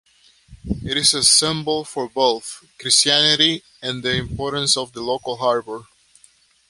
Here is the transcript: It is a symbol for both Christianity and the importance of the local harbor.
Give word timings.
It 0.65 0.97
is 0.97 1.13
a 1.13 1.23
symbol 1.23 1.85
for 1.85 2.09
both 2.09 2.65
Christianity 2.79 3.63
and 3.83 4.01
the 4.01 4.15
importance 4.15 4.75
of 4.75 4.93
the 4.93 5.01
local 5.03 5.37
harbor. 5.37 5.83